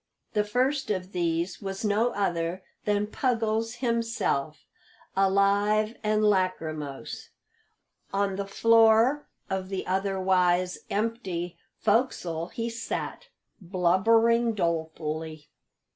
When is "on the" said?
8.11-8.47